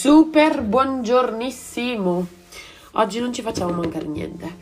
Super 0.00 0.62
buongiornissimo! 0.62 2.26
Oggi 2.92 3.20
non 3.20 3.34
ci 3.34 3.42
facciamo 3.42 3.72
mancare 3.72 4.06
niente. 4.06 4.56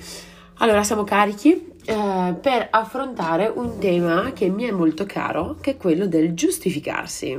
Allora, 0.55 0.83
siamo 0.83 1.05
carichi 1.05 1.75
eh, 1.85 2.35
per 2.41 2.67
affrontare 2.69 3.47
un 3.47 3.79
tema 3.79 4.33
che 4.33 4.49
mi 4.49 4.65
è 4.65 4.73
molto 4.73 5.07
caro, 5.07 5.57
che 5.61 5.71
è 5.71 5.77
quello 5.77 6.09
del 6.09 6.35
giustificarsi. 6.35 7.39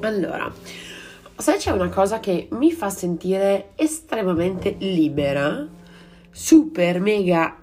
Allora, 0.00 0.52
se 1.34 1.56
c'è 1.56 1.70
una 1.70 1.88
cosa 1.88 2.20
che 2.20 2.48
mi 2.50 2.70
fa 2.72 2.90
sentire 2.90 3.70
estremamente 3.76 4.76
libera, 4.80 5.66
super, 6.30 7.00
mega, 7.00 7.56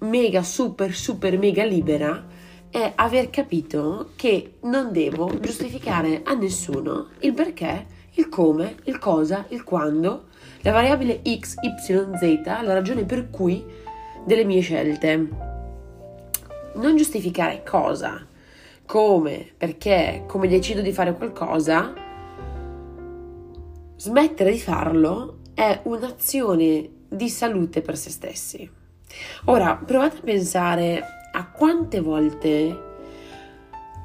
mega, 0.00 0.42
super, 0.42 0.92
super, 0.92 1.38
mega 1.38 1.64
libera, 1.64 2.22
è 2.68 2.92
aver 2.96 3.30
capito 3.30 4.10
che 4.14 4.56
non 4.64 4.92
devo 4.92 5.40
giustificare 5.40 6.20
a 6.22 6.34
nessuno 6.34 7.06
il 7.20 7.32
perché, 7.32 7.93
il 8.14 8.28
come, 8.28 8.76
il 8.84 8.98
cosa, 8.98 9.44
il 9.48 9.64
quando, 9.64 10.26
la 10.62 10.72
variabile 10.72 11.20
x, 11.22 11.56
y, 11.62 11.74
z, 11.78 12.44
la 12.44 12.72
ragione 12.72 13.04
per 13.04 13.30
cui 13.30 13.64
delle 14.24 14.44
mie 14.44 14.60
scelte. 14.60 15.28
Non 16.74 16.96
giustificare 16.96 17.62
cosa, 17.64 18.26
come, 18.86 19.52
perché, 19.56 20.24
come 20.26 20.48
decido 20.48 20.80
di 20.80 20.92
fare 20.92 21.14
qualcosa, 21.14 21.92
smettere 23.96 24.50
di 24.50 24.58
farlo 24.58 25.38
è 25.54 25.80
un'azione 25.84 26.88
di 27.08 27.28
salute 27.28 27.80
per 27.80 27.96
se 27.96 28.10
stessi. 28.10 28.70
Ora, 29.46 29.76
provate 29.76 30.18
a 30.18 30.22
pensare 30.22 31.02
a 31.32 31.50
quante 31.50 32.00
volte 32.00 32.93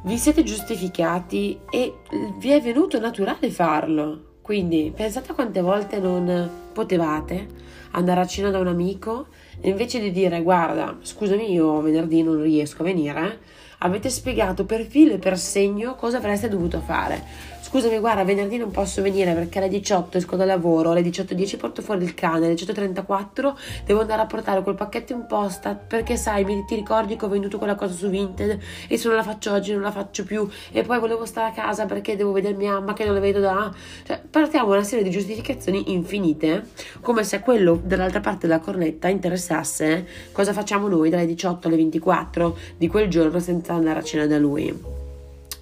vi 0.03 0.17
siete 0.17 0.43
giustificati 0.43 1.59
e 1.69 1.93
vi 2.37 2.49
è 2.51 2.61
venuto 2.61 2.99
naturale 2.99 3.49
farlo. 3.49 4.37
Quindi 4.41 4.91
pensate 4.95 5.31
a 5.31 5.35
quante 5.35 5.61
volte 5.61 5.99
non 5.99 6.49
potevate 6.73 7.47
andare 7.91 8.21
a 8.21 8.25
cena 8.25 8.49
da 8.49 8.59
un 8.59 8.67
amico 8.67 9.27
e 9.59 9.69
invece 9.69 9.99
di 9.99 10.11
dire 10.11 10.41
guarda, 10.41 10.97
scusami, 11.01 11.51
io 11.51 11.81
venerdì 11.81 12.23
non 12.23 12.41
riesco 12.41 12.81
a 12.81 12.85
venire, 12.85 13.39
avete 13.79 14.09
spiegato 14.09 14.65
per 14.65 14.85
filo 14.85 15.13
e 15.13 15.19
per 15.19 15.37
segno 15.37 15.95
cosa 15.95 16.17
avreste 16.17 16.49
dovuto 16.49 16.79
fare. 16.79 17.23
Scusami, 17.69 17.99
guarda, 17.99 18.23
venerdì 18.23 18.57
non 18.57 18.71
posso 18.71 19.03
venire 19.03 19.31
perché 19.35 19.59
alle 19.59 19.67
18 19.67 20.17
esco 20.17 20.35
da 20.35 20.43
lavoro, 20.43 20.89
alle 20.89 21.01
18.10 21.01 21.55
porto 21.55 21.83
fuori 21.83 22.03
il 22.03 22.15
cane, 22.15 22.47
alle 22.47 22.55
18.34 22.55 23.53
devo 23.85 24.01
andare 24.01 24.23
a 24.23 24.25
portare 24.25 24.63
quel 24.63 24.73
pacchetto 24.73 25.13
in 25.13 25.27
posta 25.27 25.75
perché 25.75 26.17
sai, 26.17 26.45
mi, 26.45 26.65
ti 26.65 26.73
ricordi 26.73 27.15
che 27.15 27.25
ho 27.25 27.27
venduto 27.27 27.59
quella 27.59 27.75
cosa 27.75 27.93
su 27.93 28.09
Vinted 28.09 28.59
e 28.87 28.97
se 28.97 29.07
non 29.07 29.17
la 29.17 29.21
faccio 29.21 29.53
oggi 29.53 29.71
non 29.73 29.83
la 29.83 29.91
faccio 29.91 30.23
più 30.23 30.49
e 30.71 30.81
poi 30.81 30.97
volevo 30.97 31.27
stare 31.27 31.49
a 31.49 31.51
casa 31.51 31.85
perché 31.85 32.15
devo 32.15 32.31
vedere 32.31 32.55
mia 32.55 32.73
mamma 32.73 32.93
che 32.93 33.05
non 33.05 33.13
la 33.13 33.19
vedo 33.19 33.39
da... 33.39 33.71
Cioè, 34.03 34.19
partiamo 34.27 34.71
una 34.71 34.83
serie 34.83 35.03
di 35.03 35.11
giustificazioni 35.11 35.91
infinite, 35.93 36.69
come 37.01 37.23
se 37.23 37.39
quello 37.39 37.79
dall'altra 37.83 38.19
parte 38.19 38.47
della 38.47 38.61
cornetta 38.61 39.09
interessasse 39.09 40.07
cosa 40.31 40.53
facciamo 40.53 40.87
noi 40.87 41.11
dalle 41.11 41.27
18 41.27 41.67
alle 41.67 41.77
24 41.77 42.57
di 42.77 42.87
quel 42.87 43.09
giorno 43.09 43.37
senza 43.37 43.73
andare 43.73 43.99
a 43.99 44.03
cena 44.03 44.25
da 44.25 44.39
lui. 44.39 44.98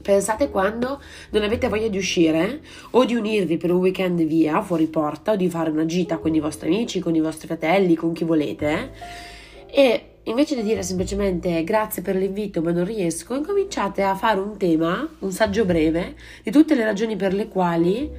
Pensate 0.07 0.49
quando 0.49 1.01
non 1.31 1.43
avete 1.43 1.67
voglia 1.67 1.89
di 1.89 1.97
uscire 1.97 2.61
o 2.91 3.03
di 3.03 3.13
unirvi 3.13 3.57
per 3.57 3.71
un 3.71 3.79
weekend 3.79 4.23
via, 4.23 4.61
fuori 4.61 4.87
porta, 4.87 5.33
o 5.33 5.35
di 5.35 5.49
fare 5.49 5.69
una 5.69 5.85
gita 5.85 6.17
con 6.17 6.33
i 6.33 6.39
vostri 6.39 6.69
amici, 6.69 7.01
con 7.01 7.13
i 7.13 7.19
vostri 7.19 7.45
fratelli, 7.45 7.93
con 7.95 8.13
chi 8.13 8.23
volete, 8.23 8.91
e 9.69 10.03
invece 10.23 10.55
di 10.55 10.63
dire 10.63 10.81
semplicemente 10.81 11.61
grazie 11.65 12.01
per 12.01 12.15
l'invito 12.15 12.61
ma 12.61 12.71
non 12.71 12.85
riesco, 12.85 13.35
incominciate 13.35 14.01
a 14.01 14.15
fare 14.15 14.39
un 14.39 14.55
tema, 14.55 15.05
un 15.19 15.31
saggio 15.33 15.65
breve, 15.65 16.15
di 16.41 16.51
tutte 16.51 16.73
le 16.73 16.85
ragioni 16.85 17.17
per 17.17 17.33
le 17.33 17.49
quali 17.49 18.09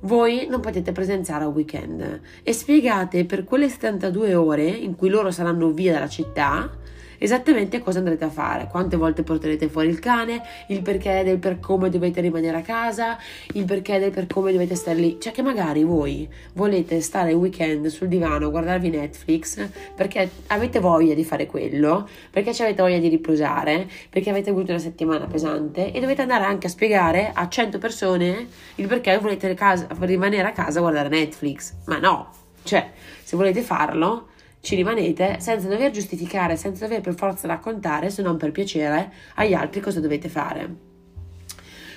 voi 0.00 0.46
non 0.48 0.60
potete 0.60 0.92
presenziare 0.92 1.44
al 1.44 1.52
weekend. 1.52 2.22
E 2.42 2.52
spiegate 2.54 3.26
per 3.26 3.44
quelle 3.44 3.68
72 3.68 4.34
ore 4.34 4.64
in 4.64 4.96
cui 4.96 5.10
loro 5.10 5.30
saranno 5.30 5.68
via 5.72 5.92
dalla 5.92 6.08
città 6.08 6.70
esattamente 7.18 7.78
cosa 7.80 7.98
andrete 7.98 8.24
a 8.24 8.30
fare, 8.30 8.68
quante 8.70 8.96
volte 8.96 9.22
porterete 9.22 9.68
fuori 9.68 9.88
il 9.88 9.98
cane, 9.98 10.42
il 10.68 10.82
perché 10.82 11.22
del 11.24 11.38
per 11.38 11.60
come 11.60 11.90
dovete 11.90 12.20
rimanere 12.20 12.58
a 12.58 12.62
casa, 12.62 13.18
il 13.52 13.64
perché 13.64 13.98
del 13.98 14.10
per 14.10 14.26
come 14.26 14.52
dovete 14.52 14.74
stare 14.74 14.98
lì, 14.98 15.18
cioè 15.20 15.32
che 15.32 15.42
magari 15.42 15.84
voi 15.84 16.28
volete 16.54 17.00
stare 17.00 17.30
il 17.30 17.36
weekend 17.36 17.86
sul 17.86 18.08
divano, 18.08 18.50
guardarvi 18.50 18.90
Netflix 18.90 19.68
perché 19.94 20.28
avete 20.48 20.80
voglia 20.80 21.14
di 21.14 21.24
fare 21.24 21.46
quello, 21.46 22.08
perché 22.30 22.50
avete 22.50 22.82
voglia 22.82 22.98
di 22.98 23.08
riposare, 23.08 23.88
perché 24.10 24.30
avete 24.30 24.50
avuto 24.50 24.70
una 24.70 24.80
settimana 24.80 25.26
pesante 25.26 25.92
e 25.92 26.00
dovete 26.00 26.22
andare 26.22 26.44
anche 26.44 26.66
a 26.66 26.70
spiegare 26.70 27.30
a 27.32 27.48
100 27.48 27.78
persone 27.78 28.46
il 28.76 28.86
perché 28.86 29.16
volete 29.18 29.54
casa, 29.54 29.86
rimanere 30.00 30.48
a 30.48 30.52
casa 30.52 30.78
a 30.78 30.82
guardare 30.82 31.08
Netflix, 31.08 31.72
ma 31.86 31.98
no, 31.98 32.30
cioè 32.62 32.90
se 33.22 33.36
volete 33.36 33.62
farlo 33.62 34.28
ci 34.64 34.74
rimanete 34.76 35.36
senza 35.40 35.68
dover 35.68 35.90
giustificare, 35.90 36.56
senza 36.56 36.86
dover 36.86 37.02
per 37.02 37.14
forza 37.14 37.46
raccontare, 37.46 38.08
se 38.08 38.22
non 38.22 38.38
per 38.38 38.50
piacere, 38.50 39.12
agli 39.34 39.52
altri 39.52 39.82
cosa 39.82 40.00
dovete 40.00 40.30
fare. 40.30 40.74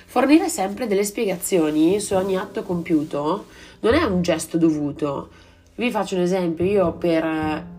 Fornire 0.04 0.50
sempre 0.50 0.86
delle 0.86 1.04
spiegazioni 1.04 1.98
su 1.98 2.14
ogni 2.14 2.36
atto 2.36 2.62
compiuto 2.62 3.46
non 3.80 3.94
è 3.94 4.02
un 4.04 4.20
gesto 4.20 4.58
dovuto. 4.58 5.30
Vi 5.76 5.90
faccio 5.90 6.16
un 6.16 6.20
esempio, 6.20 6.64
io 6.64 6.92
per 6.92 7.76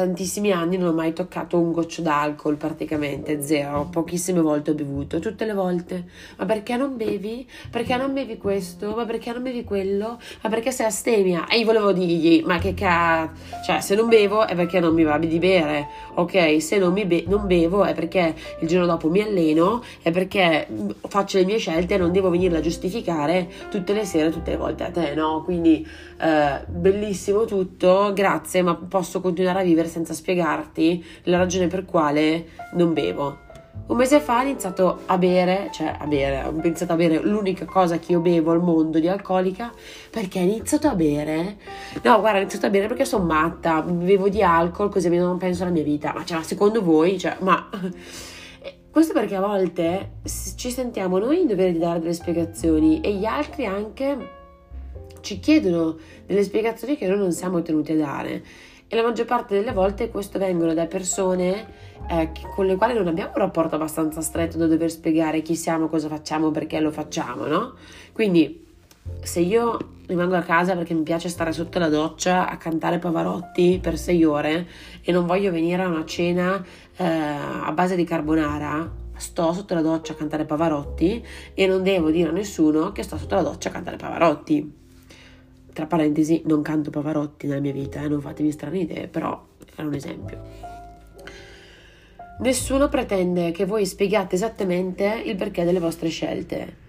tantissimi 0.00 0.50
anni 0.50 0.78
non 0.78 0.88
ho 0.88 0.92
mai 0.94 1.12
toccato 1.12 1.58
un 1.58 1.72
goccio 1.72 2.00
d'alcol 2.00 2.56
praticamente, 2.56 3.42
zero, 3.42 3.88
pochissime 3.90 4.40
volte 4.40 4.70
ho 4.70 4.74
bevuto, 4.74 5.18
tutte 5.18 5.44
le 5.44 5.52
volte. 5.52 6.04
Ma 6.38 6.46
perché 6.46 6.76
non 6.76 6.96
bevi? 6.96 7.46
Perché 7.70 7.96
non 7.96 8.14
bevi 8.14 8.38
questo? 8.38 8.94
Ma 8.96 9.04
perché 9.04 9.30
non 9.32 9.42
bevi 9.42 9.62
quello? 9.62 10.18
Ma 10.40 10.48
perché 10.48 10.72
sei 10.72 10.86
astemia? 10.86 11.46
E 11.48 11.58
io 11.58 11.66
volevo 11.66 11.92
dirgli, 11.92 12.42
ma 12.46 12.58
che 12.58 12.72
cazzo, 12.72 13.32
cioè 13.66 13.80
se 13.80 13.94
non 13.94 14.08
bevo 14.08 14.46
è 14.46 14.54
perché 14.54 14.80
non 14.80 14.94
mi 14.94 15.04
va 15.04 15.18
di 15.18 15.38
bere, 15.38 15.86
ok? 16.14 16.62
Se 16.62 16.78
non, 16.78 16.94
be- 16.94 17.24
non 17.26 17.46
bevo 17.46 17.84
è 17.84 17.94
perché 17.94 18.34
il 18.60 18.68
giorno 18.68 18.86
dopo 18.86 19.10
mi 19.10 19.20
alleno, 19.20 19.82
è 20.00 20.10
perché 20.10 20.66
faccio 21.08 21.36
le 21.36 21.44
mie 21.44 21.58
scelte 21.58 21.94
e 21.94 21.98
non 21.98 22.10
devo 22.10 22.30
venirle 22.30 22.58
a 22.58 22.60
giustificare 22.60 23.48
tutte 23.70 23.92
le 23.92 24.06
sere, 24.06 24.30
tutte 24.30 24.52
le 24.52 24.56
volte 24.56 24.84
a 24.84 24.90
te, 24.90 25.14
no? 25.14 25.42
Quindi 25.44 25.86
eh, 26.18 26.64
bellissimo 26.66 27.44
tutto, 27.44 28.12
grazie, 28.14 28.62
ma 28.62 28.74
posso 28.74 29.20
continuare 29.20 29.60
a 29.60 29.62
vivere 29.62 29.88
senza 29.90 30.14
spiegarti 30.14 31.04
la 31.24 31.36
ragione 31.36 31.66
per 31.66 31.84
quale 31.84 32.46
non 32.72 32.94
bevo. 32.94 33.48
Un 33.86 33.96
mese 33.96 34.20
fa 34.20 34.38
ho 34.38 34.42
iniziato 34.42 35.00
a 35.06 35.18
bere, 35.18 35.68
cioè 35.72 35.96
a 35.98 36.06
bere, 36.06 36.44
ho 36.44 36.50
iniziato 36.50 36.92
a 36.92 36.96
bere 36.96 37.20
l'unica 37.20 37.64
cosa 37.64 37.98
che 37.98 38.12
io 38.12 38.20
bevo 38.20 38.52
al 38.52 38.62
mondo 38.62 39.00
di 39.00 39.08
alcolica, 39.08 39.72
perché 40.10 40.38
ho 40.38 40.42
iniziato 40.42 40.86
a 40.86 40.94
bere, 40.94 41.56
no 42.02 42.20
guarda 42.20 42.38
ho 42.38 42.42
iniziato 42.42 42.66
a 42.66 42.70
bere 42.70 42.86
perché 42.86 43.04
sono 43.04 43.24
matta, 43.24 43.82
bevo 43.82 44.28
di 44.28 44.42
alcol 44.42 44.90
così 44.90 45.08
non 45.08 45.38
penso 45.38 45.64
alla 45.64 45.72
mia 45.72 45.82
vita, 45.82 46.12
ma, 46.14 46.24
cioè, 46.24 46.42
secondo 46.42 46.82
voi, 46.82 47.18
cioè, 47.18 47.36
ma... 47.40 47.68
Questo 48.90 49.12
perché 49.12 49.36
a 49.36 49.40
volte 49.40 50.14
ci 50.56 50.68
sentiamo 50.68 51.18
noi 51.18 51.42
in 51.42 51.46
dovere 51.46 51.70
di 51.70 51.78
dare 51.78 52.00
delle 52.00 52.12
spiegazioni 52.12 53.00
e 53.00 53.14
gli 53.14 53.24
altri 53.24 53.64
anche 53.64 54.39
ci 55.20 55.40
chiedono 55.40 55.96
delle 56.26 56.42
spiegazioni 56.42 56.96
che 56.96 57.06
noi 57.06 57.18
non 57.18 57.32
siamo 57.32 57.62
tenuti 57.62 57.92
a 57.92 57.96
dare 57.96 58.42
e 58.92 58.96
la 58.96 59.02
maggior 59.02 59.24
parte 59.24 59.54
delle 59.54 59.70
volte 59.70 60.10
questo 60.10 60.40
vengono 60.40 60.74
da 60.74 60.86
persone 60.86 61.64
eh, 62.08 62.32
con 62.56 62.66
le 62.66 62.74
quali 62.74 62.92
non 62.92 63.06
abbiamo 63.06 63.30
un 63.34 63.38
rapporto 63.38 63.76
abbastanza 63.76 64.20
stretto 64.20 64.58
da 64.58 64.66
dover 64.66 64.90
spiegare 64.90 65.42
chi 65.42 65.54
siamo, 65.54 65.86
cosa 65.86 66.08
facciamo, 66.08 66.50
perché 66.50 66.80
lo 66.80 66.90
facciamo, 66.90 67.46
no? 67.46 67.74
Quindi 68.12 68.66
se 69.22 69.38
io 69.38 69.78
rimango 70.06 70.34
a 70.34 70.42
casa 70.42 70.74
perché 70.74 70.92
mi 70.92 71.04
piace 71.04 71.28
stare 71.28 71.52
sotto 71.52 71.78
la 71.78 71.88
doccia 71.88 72.48
a 72.48 72.56
cantare 72.56 72.98
Pavarotti 72.98 73.78
per 73.80 73.96
sei 73.96 74.24
ore 74.24 74.66
e 75.02 75.12
non 75.12 75.24
voglio 75.24 75.52
venire 75.52 75.84
a 75.84 75.86
una 75.86 76.04
cena 76.04 76.60
eh, 76.96 77.04
a 77.04 77.70
base 77.70 77.94
di 77.94 78.02
carbonara, 78.02 78.90
sto 79.14 79.52
sotto 79.52 79.74
la 79.74 79.82
doccia 79.82 80.14
a 80.14 80.16
cantare 80.16 80.44
Pavarotti 80.44 81.24
e 81.54 81.66
non 81.68 81.84
devo 81.84 82.10
dire 82.10 82.30
a 82.30 82.32
nessuno 82.32 82.90
che 82.90 83.04
sto 83.04 83.16
sotto 83.16 83.36
la 83.36 83.42
doccia 83.42 83.68
a 83.68 83.72
cantare 83.72 83.96
Pavarotti 83.96 84.79
tra 85.72 85.86
parentesi, 85.86 86.42
non 86.46 86.62
canto 86.62 86.90
Pavarotti 86.90 87.46
nella 87.46 87.60
mia 87.60 87.72
vita, 87.72 88.02
eh, 88.02 88.08
non 88.08 88.20
fatevi 88.20 88.50
strane 88.52 88.80
idee, 88.80 89.08
però 89.08 89.46
era 89.76 89.86
un 89.86 89.94
esempio. 89.94 90.38
Nessuno 92.40 92.88
pretende 92.88 93.50
che 93.50 93.66
voi 93.66 93.84
spiegate 93.84 94.34
esattamente 94.34 95.22
il 95.24 95.36
perché 95.36 95.64
delle 95.64 95.78
vostre 95.78 96.08
scelte. 96.08 96.88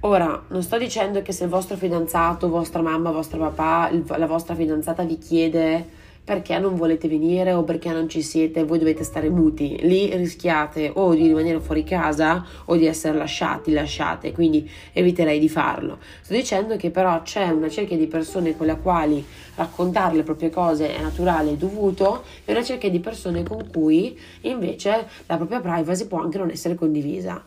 Ora, 0.00 0.44
non 0.48 0.62
sto 0.62 0.78
dicendo 0.78 1.22
che 1.22 1.32
se 1.32 1.44
il 1.44 1.50
vostro 1.50 1.76
fidanzato, 1.76 2.48
vostra 2.48 2.80
mamma, 2.82 3.10
vostro 3.10 3.38
papà, 3.38 3.90
la 4.16 4.26
vostra 4.26 4.54
fidanzata 4.54 5.04
vi 5.04 5.18
chiede 5.18 5.98
perché 6.30 6.56
non 6.60 6.76
volete 6.76 7.08
venire 7.08 7.52
o 7.52 7.64
perché 7.64 7.90
non 7.90 8.08
ci 8.08 8.22
siete, 8.22 8.62
voi 8.62 8.78
dovete 8.78 9.02
stare 9.02 9.28
muti. 9.28 9.76
Lì 9.80 10.14
rischiate 10.14 10.92
o 10.94 11.12
di 11.12 11.26
rimanere 11.26 11.58
fuori 11.58 11.82
casa 11.82 12.46
o 12.66 12.76
di 12.76 12.86
essere 12.86 13.18
lasciati, 13.18 13.72
lasciate, 13.72 14.30
quindi 14.30 14.70
eviterei 14.92 15.40
di 15.40 15.48
farlo. 15.48 15.98
Sto 16.20 16.32
dicendo 16.34 16.76
che 16.76 16.92
però 16.92 17.20
c'è 17.22 17.48
una 17.48 17.68
cerchia 17.68 17.96
di 17.96 18.06
persone 18.06 18.56
con 18.56 18.68
le 18.68 18.78
quali 18.80 19.26
raccontare 19.56 20.14
le 20.14 20.22
proprie 20.22 20.50
cose 20.50 20.94
è 20.94 21.02
naturale 21.02 21.50
e 21.50 21.56
dovuto 21.56 22.22
e 22.44 22.52
una 22.52 22.62
cerchia 22.62 22.90
di 22.90 23.00
persone 23.00 23.42
con 23.42 23.68
cui 23.68 24.16
invece 24.42 25.08
la 25.26 25.36
propria 25.36 25.58
privacy 25.58 26.06
può 26.06 26.20
anche 26.20 26.38
non 26.38 26.50
essere 26.50 26.76
condivisa. 26.76 27.42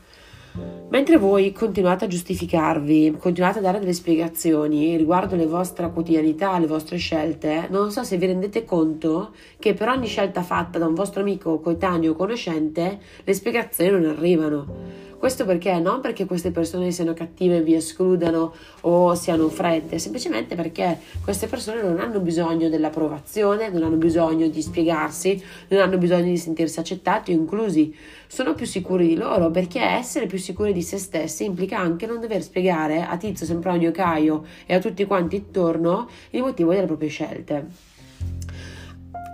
Mentre 0.90 1.18
voi 1.18 1.52
continuate 1.52 2.06
a 2.06 2.08
giustificarvi, 2.08 3.16
continuate 3.18 3.58
a 3.58 3.62
dare 3.62 3.80
delle 3.80 3.94
spiegazioni 3.94 4.96
riguardo 4.96 5.36
le 5.36 5.48
vostre 5.48 5.92
quotidianità, 5.92 6.60
le 6.60 6.68
vostre 6.68 6.98
scelte, 6.98 7.68
non 7.72 7.92
so 7.92 8.04
se 8.04 8.18
vi 8.18 8.28
rendete 8.28 8.64
conto 8.64 9.32
che 9.58 9.74
per 9.74 9.88
ogni 9.88 10.06
scelta 10.06 10.44
fatta 10.44 10.78
da 10.78 10.86
un 10.86 10.94
vostro 10.94 11.22
amico, 11.22 11.60
coetaneo 11.60 12.12
o 12.12 12.16
conoscente, 12.16 13.00
le 13.24 13.34
spiegazioni 13.34 14.00
non 14.00 14.16
arrivano. 14.16 15.12
Questo 15.24 15.46
perché? 15.46 15.80
Non 15.80 16.02
perché 16.02 16.26
queste 16.26 16.52
persone 16.52 16.92
siano 16.92 17.14
cattive 17.14 17.56
e 17.56 17.62
vi 17.62 17.76
escludano 17.76 18.54
o 18.82 19.16
siano 19.16 19.48
fredde, 19.48 19.98
semplicemente 19.98 20.54
perché 20.56 21.00
queste 21.24 21.48
persone 21.48 21.82
non 21.82 22.02
hanno 22.02 22.20
bisogno 22.20 22.68
dell'approvazione, 22.68 23.70
non 23.70 23.84
hanno 23.84 23.96
bisogno 23.96 24.50
di 24.50 24.62
spiegarsi, 24.62 25.42
non 25.70 25.80
hanno 25.80 25.98
bisogno 25.98 26.26
di 26.26 26.36
sentirsi 26.36 26.78
accettati 26.82 27.32
o 27.32 27.36
inclusi. 27.36 27.96
Sono 28.28 28.54
più 28.54 28.66
sicuri 28.66 29.08
di 29.08 29.16
loro 29.16 29.50
perché 29.50 29.80
essere 29.80 30.26
più 30.26 30.38
sicuri 30.38 30.74
di 30.74 30.82
se 30.82 30.98
stessi 30.98 31.46
implica 31.46 31.80
anche 31.80 32.06
non 32.06 32.20
dover 32.20 32.44
spiegare 32.44 33.06
a 33.06 33.16
Tizio, 33.16 33.46
Sempronio, 33.46 33.92
Caio 33.92 34.44
e 34.66 34.74
a 34.74 34.80
tutti 34.80 35.06
quanti 35.06 35.38
intorno 35.38 36.10
il 36.32 36.42
motivo 36.42 36.74
delle 36.74 36.86
proprie 36.86 37.08
scelte. 37.08 37.93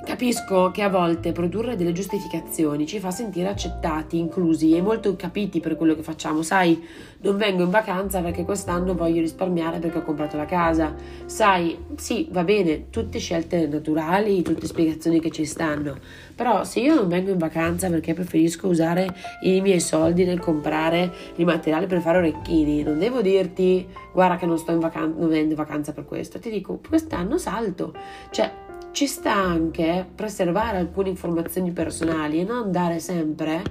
Capisco 0.06 0.72
che 0.72 0.82
a 0.82 0.90
volte 0.90 1.34
produrre 1.34 1.76
delle 1.76 1.92
giustificazioni 1.92 2.88
ci 2.88 3.00
fa 3.00 3.12
sentire 3.12 3.50
accettati, 3.50 4.18
inclusi 4.18 4.76
e 4.76 4.82
molto 4.82 5.16
capiti 5.16 5.60
per 5.60 5.76
quello 5.76 5.94
che 5.94 6.02
facciamo. 6.02 6.42
Sai, 6.42 6.82
non 7.22 7.38
vengo 7.38 7.64
in 7.64 7.70
vacanza 7.70 8.22
perché 8.22 8.44
quest'anno 8.44 8.96
voglio 8.96 9.20
risparmiare 9.20 9.78
perché 9.80 10.00
ho 10.00 10.04
comprato 10.04 10.36
la 10.36 10.46
casa. 10.46 10.96
Sai, 11.26 11.78
sì, 11.96 12.28
va 12.32 12.44
bene, 12.44 12.90
tutte 12.90 13.20
scelte 13.20 13.68
naturali, 13.68 14.42
tutte 14.42 14.68
spiegazioni 14.68 15.20
che 15.20 15.30
ci 15.32 15.46
stanno. 15.46 15.98
Però 16.34 16.64
se 16.64 16.80
io 16.80 16.96
non 16.96 17.08
vengo 17.08 17.32
in 17.32 17.38
vacanza 17.38 17.90
perché 17.90 18.14
preferisco 18.14 18.68
usare 18.68 19.14
i 19.44 19.62
miei 19.62 19.82
soldi 19.82 20.24
nel 20.24 20.40
comprare 20.40 21.14
il 21.36 21.46
materiale 21.46 21.86
per 21.86 22.00
fare 22.00 22.18
orecchini, 22.18 22.82
non 22.84 22.98
devo 22.98 23.22
dirti 23.22 23.88
guarda 24.14 24.38
che 24.38 24.46
non 24.46 24.58
sto 24.58 24.72
in 24.72 24.80
vacanza, 24.80 25.20
non 25.20 25.30
vengo 25.30 25.50
in 25.50 25.56
vacanza 25.56 25.92
per 25.92 26.06
questo. 26.06 26.40
Ti 26.40 26.50
dico, 26.50 26.80
quest'anno 26.88 27.38
salto. 27.38 27.94
Cioè, 28.32 28.68
ci 28.92 29.08
sta 29.08 29.34
anche 29.34 30.06
preservare 30.14 30.78
alcune 30.78 31.10
informazioni 31.10 31.72
personali 31.72 32.40
e 32.40 32.44
non 32.44 32.72
dare 32.72 33.00
sempre 33.00 33.62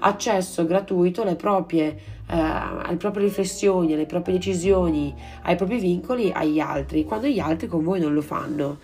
accesso 0.00 0.66
gratuito 0.66 1.22
alle 1.22 1.36
proprie, 1.36 1.96
eh, 2.28 2.38
alle 2.38 2.96
proprie 2.96 3.24
riflessioni, 3.24 3.94
alle 3.94 4.06
proprie 4.06 4.34
decisioni, 4.34 5.14
ai 5.42 5.56
propri 5.56 5.78
vincoli 5.78 6.30
agli 6.32 6.60
altri, 6.60 7.04
quando 7.04 7.26
gli 7.26 7.38
altri 7.38 7.66
con 7.66 7.82
voi 7.82 8.00
non 8.00 8.12
lo 8.12 8.22
fanno 8.22 8.78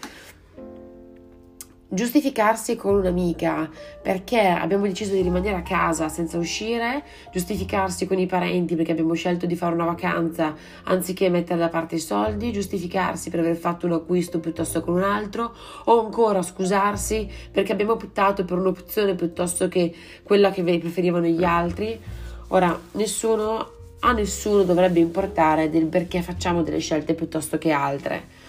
giustificarsi 1.94 2.75
con 2.75 2.94
un'amica 2.94 3.69
perché 4.00 4.41
abbiamo 4.41 4.87
deciso 4.87 5.12
di 5.12 5.21
rimanere 5.21 5.56
a 5.56 5.62
casa 5.62 6.09
senza 6.09 6.39
uscire, 6.39 7.05
giustificarsi 7.31 8.06
con 8.06 8.19
i 8.19 8.25
parenti 8.25 8.75
perché 8.77 8.93
abbiamo 8.93 9.12
scelto 9.12 9.44
di 9.44 9.55
fare 9.56 9.75
una 9.75 9.85
vacanza 9.85 10.55
anziché 10.85 11.29
mettere 11.29 11.59
da 11.59 11.69
parte 11.69 11.97
i 11.97 11.99
soldi, 11.99 12.50
giustificarsi 12.50 13.29
per 13.29 13.41
aver 13.41 13.56
fatto 13.56 13.85
un 13.85 13.93
acquisto 13.93 14.41
piuttosto 14.41 14.83
che 14.83 14.89
un 14.89 15.03
altro 15.03 15.55
o 15.85 16.03
ancora 16.03 16.41
scusarsi 16.41 17.29
perché 17.50 17.73
abbiamo 17.73 17.93
optato 17.93 18.47
per 18.47 18.56
un'opzione 18.56 19.15
piuttosto 19.15 19.69
che 19.69 19.94
quella 20.23 20.50
che 20.50 20.62
preferivano 20.62 21.27
gli 21.27 21.44
altri. 21.44 22.00
Ora, 22.49 22.79
nessuno 22.93 23.81
a 24.05 24.12
nessuno 24.12 24.62
dovrebbe 24.62 24.99
importare 24.99 25.69
del 25.69 25.87
perché 25.87 26.23
facciamo 26.23 26.62
delle 26.62 26.81
scelte 26.81 27.15
piuttosto 27.15 27.59
che 27.59 27.71
altre 27.71 28.42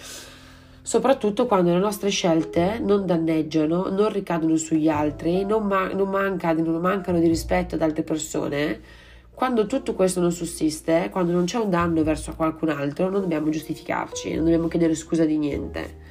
soprattutto 0.83 1.47
quando 1.47 1.71
le 1.71 1.79
nostre 1.79 2.09
scelte 2.09 2.77
non 2.77 3.05
danneggiano, 3.05 3.87
non 3.89 4.11
ricadono 4.11 4.57
sugli 4.57 4.89
altri, 4.89 5.45
non, 5.45 5.65
ma- 5.65 5.91
non, 5.93 6.09
manca, 6.09 6.51
non 6.51 6.79
mancano 6.81 7.19
di 7.19 7.27
rispetto 7.27 7.75
ad 7.75 7.81
altre 7.81 8.03
persone, 8.03 8.81
quando 9.33 9.65
tutto 9.65 9.95
questo 9.95 10.19
non 10.19 10.31
sussiste, 10.31 11.09
quando 11.09 11.31
non 11.31 11.45
c'è 11.45 11.57
un 11.57 11.69
danno 11.69 12.03
verso 12.03 12.35
qualcun 12.35 12.69
altro, 12.69 13.09
non 13.09 13.21
dobbiamo 13.21 13.49
giustificarci, 13.49 14.35
non 14.35 14.43
dobbiamo 14.43 14.67
chiedere 14.67 14.93
scusa 14.93 15.25
di 15.25 15.37
niente. 15.37 16.01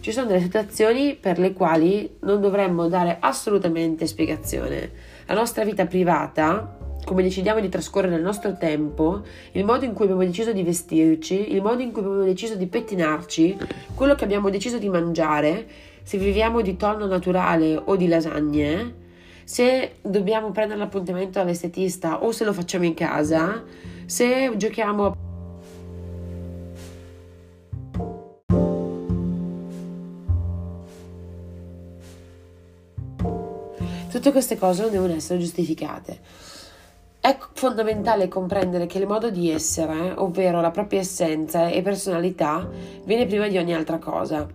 Ci 0.00 0.12
sono 0.12 0.26
delle 0.26 0.40
situazioni 0.40 1.14
per 1.14 1.38
le 1.38 1.52
quali 1.52 2.16
non 2.20 2.40
dovremmo 2.40 2.88
dare 2.88 3.18
assolutamente 3.20 4.06
spiegazione. 4.06 4.90
La 5.26 5.34
nostra 5.34 5.64
vita 5.64 5.86
privata 5.86 6.83
come 7.04 7.22
decidiamo 7.22 7.60
di 7.60 7.68
trascorrere 7.68 8.16
il 8.16 8.22
nostro 8.22 8.56
tempo, 8.56 9.22
il 9.52 9.64
modo 9.64 9.84
in 9.84 9.92
cui 9.92 10.04
abbiamo 10.04 10.24
deciso 10.24 10.52
di 10.52 10.62
vestirci, 10.62 11.52
il 11.52 11.62
modo 11.62 11.82
in 11.82 11.92
cui 11.92 12.02
abbiamo 12.02 12.24
deciso 12.24 12.56
di 12.56 12.66
pettinarci, 12.66 13.56
quello 13.94 14.14
che 14.14 14.24
abbiamo 14.24 14.50
deciso 14.50 14.78
di 14.78 14.88
mangiare, 14.88 15.66
se 16.02 16.18
viviamo 16.18 16.60
di 16.60 16.76
tonno 16.76 17.06
naturale 17.06 17.80
o 17.84 17.96
di 17.96 18.08
lasagne, 18.08 19.02
se 19.44 19.96
dobbiamo 20.00 20.50
prendere 20.50 20.78
l'appuntamento 20.78 21.38
all'estetista 21.38 22.24
o 22.24 22.32
se 22.32 22.44
lo 22.44 22.52
facciamo 22.52 22.84
in 22.84 22.94
casa, 22.94 23.62
se 24.06 24.52
giochiamo 24.56 25.06
a 25.06 25.16
Tutte 34.10 34.30
queste 34.30 34.56
cose 34.56 34.82
non 34.82 34.92
devono 34.92 35.12
essere 35.12 35.40
giustificate. 35.40 36.20
È 37.24 37.38
fondamentale 37.54 38.28
comprendere 38.28 38.84
che 38.84 38.98
il 38.98 39.06
modo 39.06 39.30
di 39.30 39.50
essere, 39.50 40.12
ovvero 40.14 40.60
la 40.60 40.70
propria 40.70 41.00
essenza 41.00 41.68
e 41.68 41.80
personalità, 41.80 42.68
viene 43.04 43.24
prima 43.24 43.48
di 43.48 43.56
ogni 43.56 43.72
altra 43.72 43.96
cosa. 43.96 44.46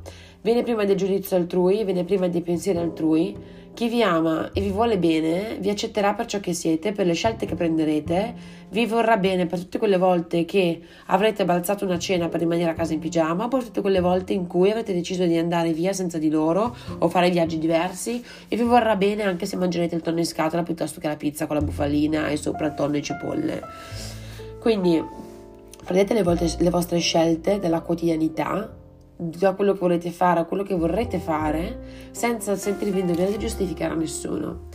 Viene 0.42 0.62
prima 0.62 0.84
del 0.84 0.96
giudizio 0.96 1.36
altrui, 1.36 1.84
viene 1.84 2.04
prima 2.04 2.28
dei 2.28 2.44
pensieri 2.44 2.78
altrui, 2.78 3.36
chi 3.80 3.88
vi 3.88 4.04
ama 4.04 4.52
e 4.52 4.60
vi 4.60 4.72
vuole 4.72 4.98
bene 4.98 5.56
vi 5.62 5.70
accetterà 5.70 6.14
per 6.14 6.26
ciò 6.26 6.42
che 6.42 6.52
siete, 6.52 6.92
per 6.92 7.06
le 7.06 7.14
scelte 7.14 7.46
che 7.46 7.56
prenderete, 7.56 8.36
vi 8.72 8.86
vorrà 8.86 9.16
bene 9.16 9.46
per 9.46 9.58
tutte 9.58 9.78
quelle 9.78 9.98
volte 9.98 10.44
che 10.44 10.82
avrete 11.06 11.46
balzato 11.46 11.86
una 11.86 11.98
cena 11.98 12.28
per 12.28 12.42
rimanere 12.42 12.72
a 12.72 12.74
casa 12.74 12.92
in 12.92 13.00
pigiama, 13.00 13.48
per 13.48 13.64
tutte 13.64 13.80
quelle 13.80 14.02
volte 14.02 14.34
in 14.34 14.48
cui 14.48 14.70
avrete 14.70 14.92
deciso 14.92 15.24
di 15.24 15.38
andare 15.38 15.72
via 15.72 15.94
senza 15.94 16.18
di 16.18 16.30
loro 16.30 16.76
o 16.98 17.08
fare 17.08 17.30
viaggi 17.30 17.58
diversi 17.58 18.22
e 18.50 18.58
vi 18.58 18.64
vorrà 18.64 18.98
bene 18.98 19.24
anche 19.24 19.46
se 19.46 19.56
mangerete 19.56 19.96
il 19.96 20.02
tonno 20.02 20.20
in 20.20 20.26
scatola 20.26 20.62
piuttosto 20.62 21.00
che 21.00 21.08
la 21.08 21.16
pizza 21.16 21.48
con 21.48 21.56
la 21.56 21.62
bufalina 21.62 22.28
e 22.28 22.36
sopra 22.36 22.68
il 22.68 22.74
tonno 22.74 22.98
e 22.98 23.02
cipolle. 23.02 23.62
Quindi 24.60 25.02
prendete 25.86 26.14
le, 26.16 26.24
volte, 26.24 26.54
le 26.60 26.70
vostre 26.70 27.00
scelte 27.00 27.60
della 27.60 27.80
quotidianità 27.80 28.74
da 29.22 29.54
quello 29.54 29.74
che 29.74 29.80
volete 29.80 30.12
fare 30.12 30.40
a 30.40 30.46
quello 30.46 30.64
che 30.64 30.76
vorrete 30.76 31.20
fare 31.20 32.08
senza 32.12 32.56
sentirvi 32.56 33.02
in 33.02 33.08
dovere 33.08 33.32
di 33.32 33.38
giustificare 33.38 33.92
a 33.92 33.98
nessuno. 33.98 34.68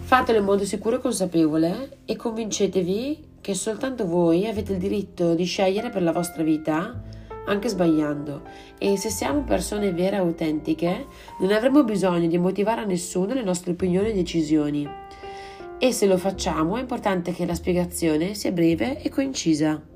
Fatelo 0.00 0.38
in 0.38 0.44
modo 0.44 0.64
sicuro 0.64 0.96
e 0.96 1.00
consapevole 1.00 1.98
e 2.06 2.16
convincetevi 2.16 3.24
che 3.42 3.54
soltanto 3.54 4.06
voi 4.06 4.46
avete 4.46 4.72
il 4.72 4.78
diritto 4.78 5.34
di 5.34 5.44
scegliere 5.44 5.90
per 5.90 6.02
la 6.02 6.12
vostra 6.12 6.42
vita 6.42 7.02
anche 7.44 7.68
sbagliando 7.68 8.42
e 8.78 8.96
se 8.96 9.10
siamo 9.10 9.42
persone 9.42 9.92
vere 9.92 10.16
e 10.16 10.20
autentiche 10.20 11.06
non 11.40 11.52
avremo 11.52 11.84
bisogno 11.84 12.28
di 12.28 12.38
motivare 12.38 12.80
a 12.80 12.86
nessuno 12.86 13.34
le 13.34 13.42
nostre 13.42 13.72
opinioni 13.72 14.08
e 14.08 14.14
decisioni 14.14 14.88
e 15.78 15.92
se 15.92 16.06
lo 16.06 16.16
facciamo 16.16 16.78
è 16.78 16.80
importante 16.80 17.32
che 17.32 17.44
la 17.44 17.54
spiegazione 17.54 18.34
sia 18.34 18.50
breve 18.50 19.02
e 19.02 19.10
concisa. 19.10 19.94